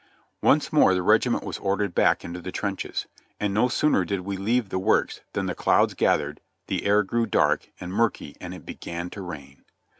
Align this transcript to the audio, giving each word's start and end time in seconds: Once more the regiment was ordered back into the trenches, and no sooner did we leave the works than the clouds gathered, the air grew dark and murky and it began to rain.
Once 0.41 0.73
more 0.73 0.95
the 0.95 1.03
regiment 1.03 1.43
was 1.43 1.59
ordered 1.59 1.93
back 1.93 2.25
into 2.25 2.41
the 2.41 2.51
trenches, 2.51 3.05
and 3.39 3.53
no 3.53 3.67
sooner 3.67 4.03
did 4.03 4.21
we 4.21 4.35
leave 4.35 4.69
the 4.69 4.79
works 4.79 5.21
than 5.33 5.45
the 5.45 5.53
clouds 5.53 5.93
gathered, 5.93 6.41
the 6.65 6.85
air 6.87 7.03
grew 7.03 7.27
dark 7.27 7.69
and 7.79 7.93
murky 7.93 8.35
and 8.41 8.55
it 8.55 8.65
began 8.65 9.11
to 9.11 9.21
rain. 9.21 9.63